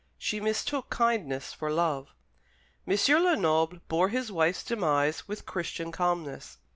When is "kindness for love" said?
0.89-2.15